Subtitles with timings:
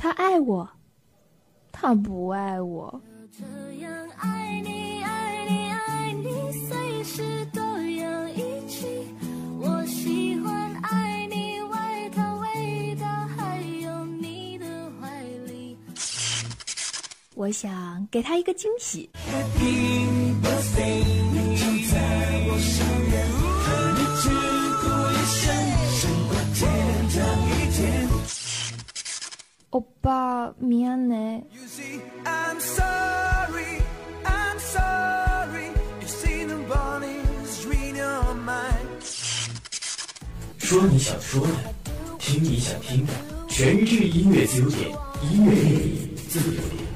[0.00, 0.68] 他爱我，
[1.72, 3.02] 他不爱我。
[9.60, 10.57] 我喜欢
[17.48, 19.08] 我想给他一个惊喜。
[19.26, 21.96] happy birthday 你就在
[22.46, 23.24] 我身边
[23.64, 25.40] 和你一生
[25.96, 26.60] 胜过天
[27.48, 28.06] 一天
[29.70, 31.42] 欧巴咩啊内
[40.58, 41.54] 说你想说的
[42.18, 43.12] 听你想听的
[43.48, 44.90] 全剧音乐自由点
[45.32, 46.87] 音乐电影自由点。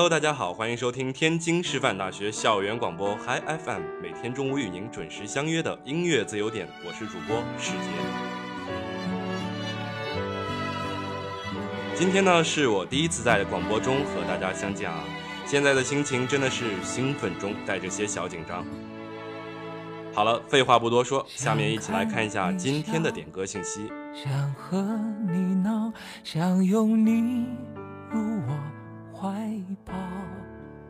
[0.00, 7.90] Hello，大家好，欢迎收听天津师范大学校园广播 Hi FM，每天中午与您准时相约的音乐自由点，我是主播世杰。
[11.94, 15.04] 今天呢，是我第一次在广播中和大家相见啊，
[15.44, 18.64] 现在的心情真的是兴奋中带着些小紧张。
[20.14, 23.86] 好了，废话不多说，下面一起来看一下今天的点歌信息。
[24.14, 24.80] 想和
[25.28, 25.92] 你闹，
[26.24, 27.44] 想拥你
[29.20, 29.28] 怀
[29.84, 29.92] 抱。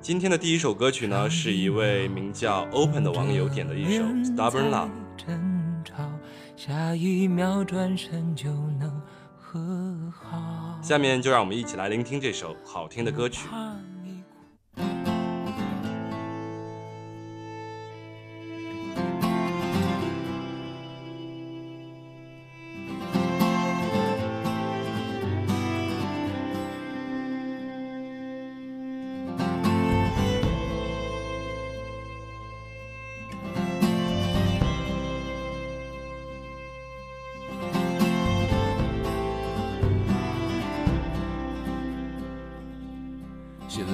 [0.00, 4.88] 今天的第一首歌曲呢，是一位名叫 Open 的网友点的一首《Stubborn Love》。
[6.56, 9.02] 下一秒转身就能
[9.36, 10.78] 和好。
[10.80, 13.46] 下面就让我们一起来聆听这首好听的歌曲。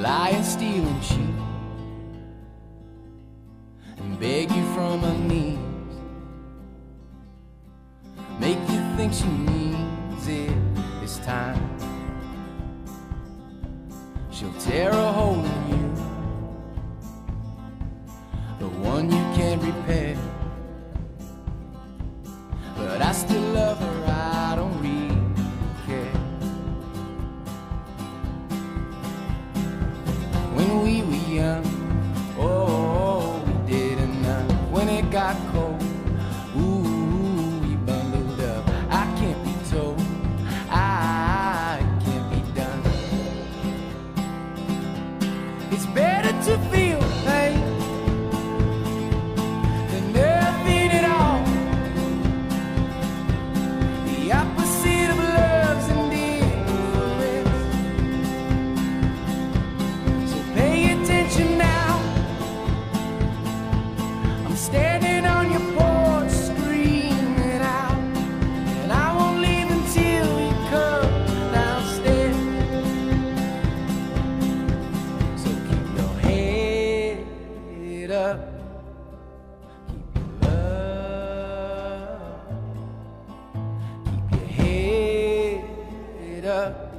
[0.00, 1.39] lying, stealing, cheating.
[86.50, 86.89] Yeah.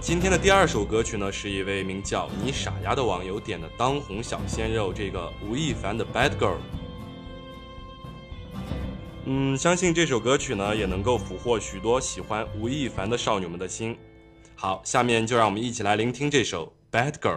[0.00, 6.54] 今天的第二首歌曲呢，是一位名叫“你傻丫”的网友点的当红小鲜肉这个吴亦凡的《Bad Girl》。
[9.24, 13.98] 嗯，相信这首歌曲呢，也能够俘获许多喜欢吴亦凡的少女们的心。
[14.54, 17.36] 好，下面就让我们一起来聆听这首《Bad Girl》。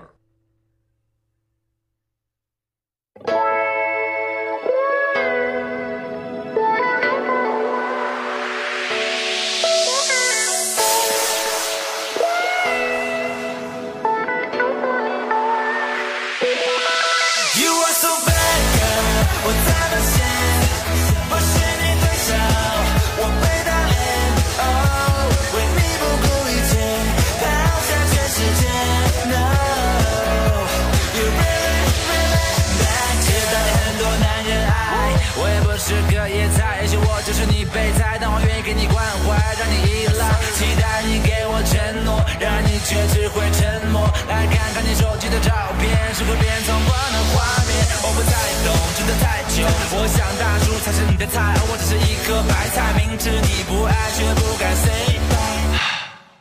[42.92, 44.04] 却只会沉默。
[44.28, 47.72] 来看看你手机的照片，是否变从光的画面？
[48.04, 48.36] 我不太
[48.68, 49.64] 懂，真的太久。
[49.96, 52.92] 我想大叔才是你的菜，而我只是一颗白菜。
[53.00, 55.80] 明知你不爱，却不敢 say bye。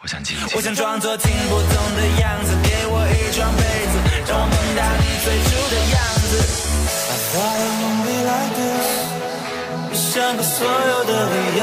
[0.02, 0.43] 我想静静。
[0.56, 3.94] 我想装作听不懂的样子，给我一双被子，
[4.26, 6.35] 让我梦到你最初的样子。
[6.91, 8.91] I thought it won't be like this。
[9.87, 11.37] 我想过所有的理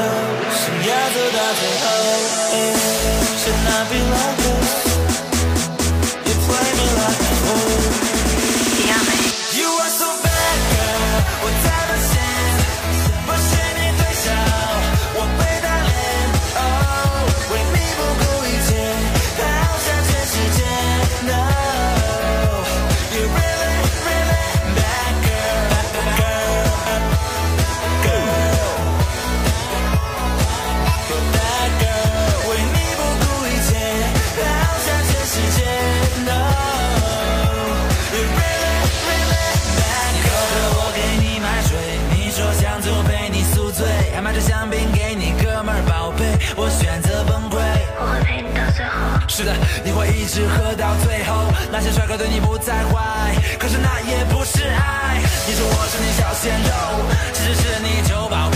[49.38, 49.54] 是的，
[49.84, 51.46] 你会一直喝到最后。
[51.70, 55.22] 那些帅哥对你不再坏，可是那也不是爱。
[55.46, 58.50] 你说我是你小鲜肉，其实是你酒保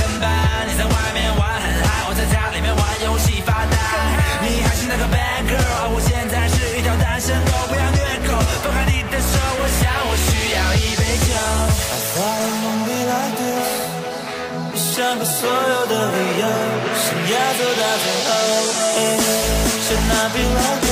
[20.23, 20.92] I'll be like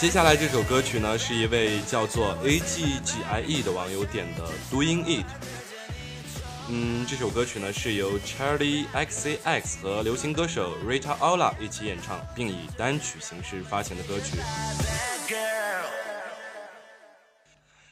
[0.00, 5.26] 接下来这首歌曲呢，是一位叫做 A G G I E 的网友点的《Doing It》。
[6.70, 14.38] 嗯，这首歌曲呢是由 Charlie X C X 和流行歌手 Rita Ora 一起演唱，并以单曲形式发行的歌曲。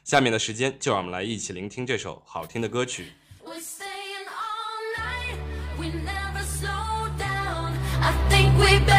[0.03, 3.13] 下面的时间，就让我们来一起聆听这首好听的歌曲。
[8.69, 8.98] got you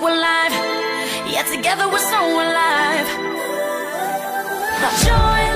[0.00, 0.52] alive.
[1.30, 3.08] Yeah, together we're so alive.
[4.80, 5.55] The joy.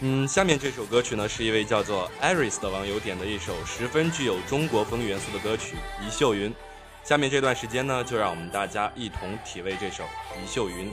[0.00, 5.74] 嗯，下面这首歌曲呢，是一位叫做 Aris 的网友点的一首十分具有中国风元素的歌曲
[6.06, 6.50] 《一秀云》。
[7.02, 10.04] 下面这段时间呢，就让我们大家一同体味这首
[10.40, 10.86] 《一秀云》。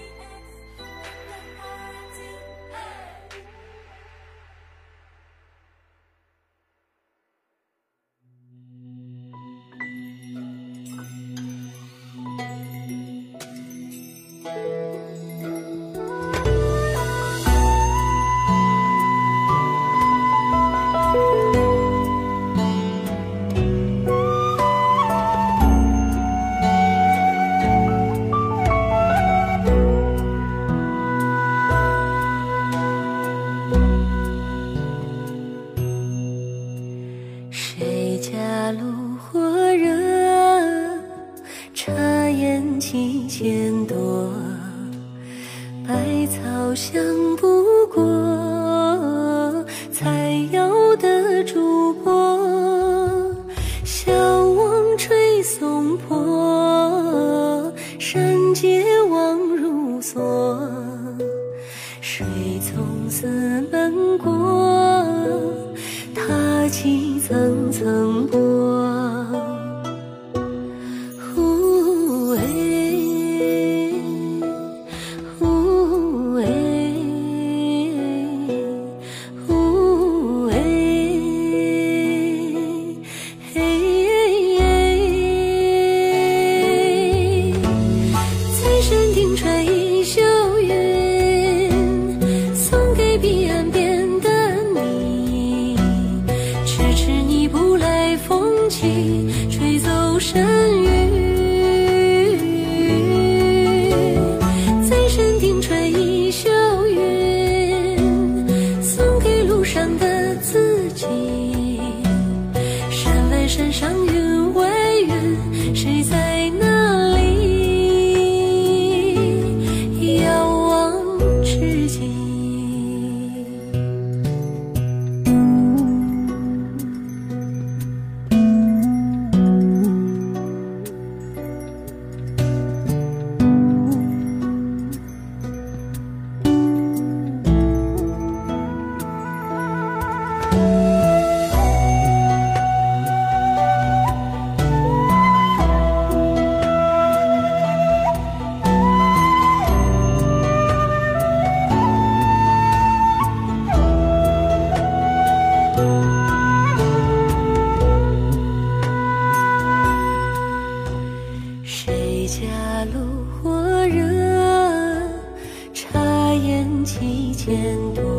[167.46, 168.14] 天多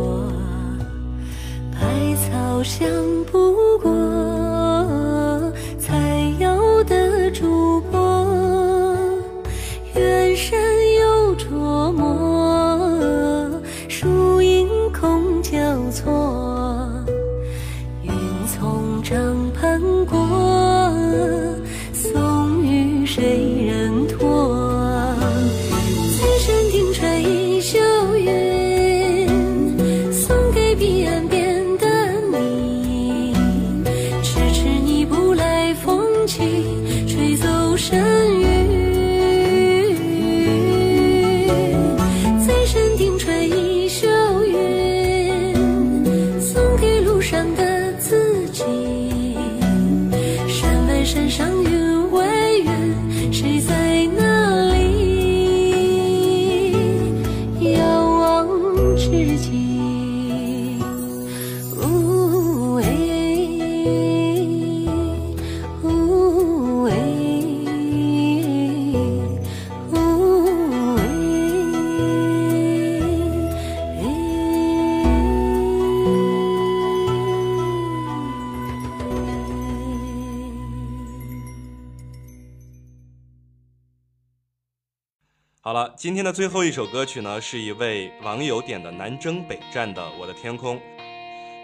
[85.67, 90.77] 好了，今天的最后一首歌曲呢，是一位网友点的南征北战的《我的天空》。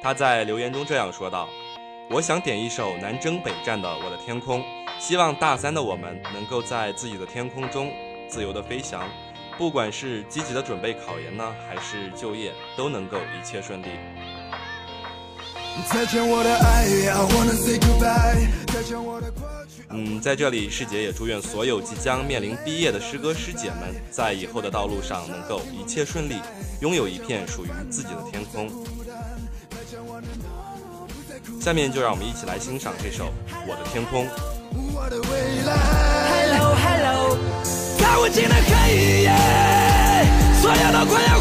[0.02, 1.48] 他在留言中这样说道
[2.10, 4.60] ：“我想点一首南征北战的《我的天空》，
[4.98, 7.92] 希望大三的我们能够在自己的天空中
[8.28, 9.08] 自由的飞翔，
[9.56, 13.86] 不管是积极的准备考研呢，还是就业，都能够一切顺利。”
[15.92, 18.48] 再见我的爱，I wanna say goodbye。
[18.72, 19.82] 再见我的过去。
[19.90, 26.36] 嗯，在这里，师姐也祝愿所有即将面临毕业的师哥师姐们，在以后的道路上能够一切顺利，
[26.80, 28.70] 拥有一片属于自己的天空。
[31.60, 33.24] 下面就让我们一起来欣赏这首
[33.66, 34.24] 《我的天空》。
[34.94, 35.76] 我的未来。
[36.48, 37.36] Hello Hello，
[37.98, 39.30] 在无尽的黑夜，
[40.60, 41.40] 所有都快要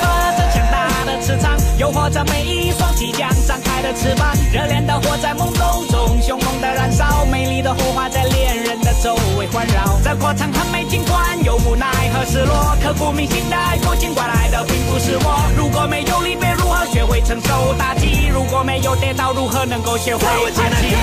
[1.81, 4.37] 诱惑着每一双即将张开的翅膀。
[4.53, 9.99] 热烈的火在懵懂中凶猛的燃烧，美丽的火花在恋人的周围环绕。
[10.03, 15.51] 这过程很美，尽管有无奈和失落，刻骨铭心的爱过，尽管来的并不是我。
[15.57, 18.27] 如果没有离别，如何学会承受打击？
[18.31, 20.95] 如果没有跌倒，如何能够学会爬起？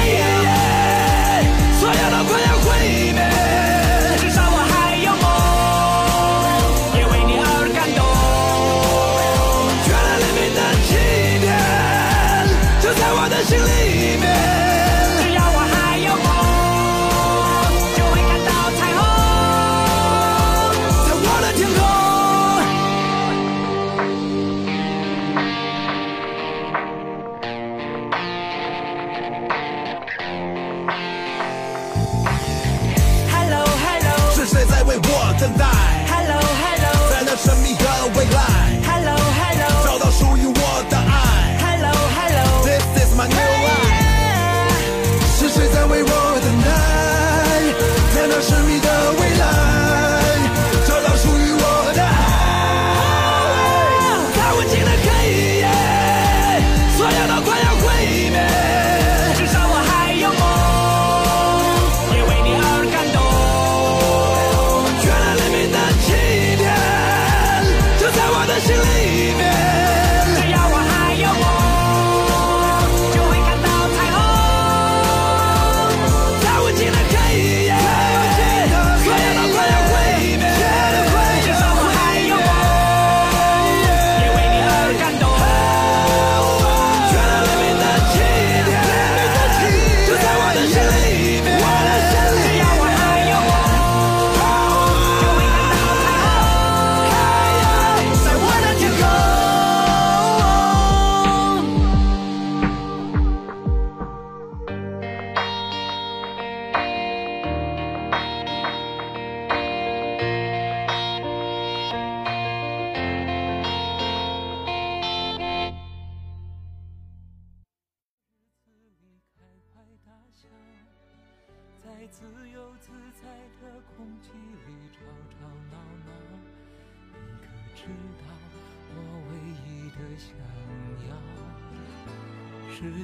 [1.80, 3.67] 所有的快要毁灭。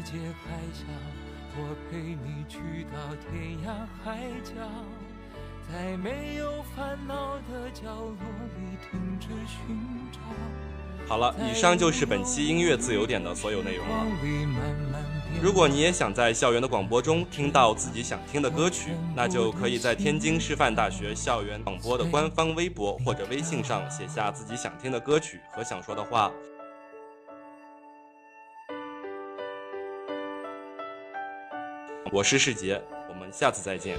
[0.05, 0.13] 界
[0.45, 0.85] 还小，
[1.57, 2.59] 我陪你去
[2.93, 3.73] 到天涯
[4.05, 4.53] 海角，
[5.73, 8.15] 在没有烦恼的角落
[8.59, 9.75] 里停止寻
[10.13, 10.19] 找。
[11.07, 14.07] 好了，以上就是本期音乐自由点的所有内容了。
[15.43, 26.31] 如果你也想在校园的广播中听到自己想听的歌曲，那就可以在天津师范大学校园广播的官方微博或者微信上写下自己想听的歌曲和想说的话。
[32.15, 33.99] 我是世杰，我们下次再见。